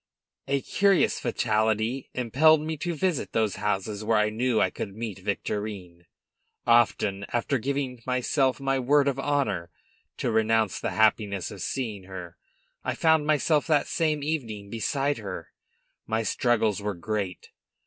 A 0.47 0.61
curious 0.63 1.19
fatality 1.19 2.09
impelled 2.15 2.61
me 2.61 2.75
to 2.77 2.95
visit 2.95 3.33
those 3.33 3.57
houses 3.57 4.03
where 4.03 4.17
I 4.17 4.31
knew 4.31 4.59
I 4.59 4.71
could 4.71 4.95
meet 4.95 5.19
Victorine; 5.19 6.07
often, 6.65 7.23
after 7.31 7.59
giving 7.59 8.01
myself 8.07 8.59
my 8.59 8.79
word 8.79 9.07
of 9.07 9.19
honor 9.19 9.69
to 10.17 10.31
renounce 10.31 10.79
the 10.79 10.89
happiness 10.97 11.51
of 11.51 11.61
seeing 11.61 12.05
her, 12.05 12.35
I 12.83 12.95
found 12.95 13.27
myself 13.27 13.67
that 13.67 13.85
same 13.85 14.23
evening 14.23 14.71
beside 14.71 15.19
her. 15.19 15.51
My 16.07 16.23
struggles 16.23 16.81
were 16.81 16.95
great. 16.95 17.51